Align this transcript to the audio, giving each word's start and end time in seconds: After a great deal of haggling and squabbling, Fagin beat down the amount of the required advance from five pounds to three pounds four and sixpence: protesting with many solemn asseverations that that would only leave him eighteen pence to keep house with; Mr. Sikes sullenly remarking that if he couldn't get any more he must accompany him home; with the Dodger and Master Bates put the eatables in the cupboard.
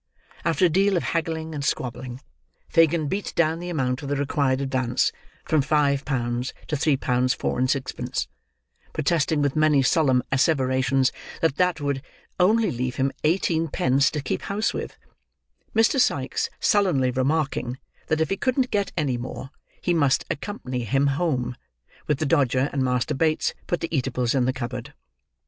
After 0.43 0.65
a 0.65 0.67
great 0.67 0.73
deal 0.73 0.97
of 0.97 1.03
haggling 1.03 1.53
and 1.53 1.63
squabbling, 1.63 2.21
Fagin 2.69 3.07
beat 3.07 3.33
down 3.35 3.59
the 3.59 3.69
amount 3.69 4.01
of 4.01 4.09
the 4.09 4.15
required 4.15 4.59
advance 4.59 5.11
from 5.45 5.61
five 5.61 6.05
pounds 6.05 6.55
to 6.69 6.75
three 6.75 6.97
pounds 6.97 7.35
four 7.35 7.59
and 7.59 7.69
sixpence: 7.69 8.27
protesting 8.93 9.43
with 9.43 9.55
many 9.55 9.83
solemn 9.83 10.23
asseverations 10.31 11.11
that 11.41 11.57
that 11.57 11.79
would 11.79 12.01
only 12.39 12.71
leave 12.71 12.95
him 12.95 13.11
eighteen 13.23 13.67
pence 13.67 14.09
to 14.09 14.21
keep 14.23 14.41
house 14.41 14.73
with; 14.73 14.97
Mr. 15.75 15.99
Sikes 15.99 16.49
sullenly 16.59 17.11
remarking 17.11 17.77
that 18.07 18.19
if 18.19 18.31
he 18.31 18.37
couldn't 18.37 18.71
get 18.71 18.91
any 18.97 19.17
more 19.19 19.51
he 19.81 19.93
must 19.93 20.25
accompany 20.31 20.83
him 20.83 21.05
home; 21.05 21.55
with 22.07 22.17
the 22.17 22.25
Dodger 22.25 22.71
and 22.73 22.83
Master 22.83 23.13
Bates 23.13 23.53
put 23.67 23.81
the 23.81 23.95
eatables 23.95 24.33
in 24.33 24.45
the 24.45 24.53
cupboard. 24.53 24.95